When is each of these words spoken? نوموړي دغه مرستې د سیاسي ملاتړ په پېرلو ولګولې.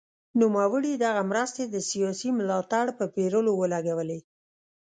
نوموړي 0.39 0.93
دغه 1.05 1.21
مرستې 1.31 1.63
د 1.67 1.75
سیاسي 1.89 2.29
ملاتړ 2.39 2.85
په 2.97 3.05
پېرلو 3.15 3.51
ولګولې. 3.61 4.19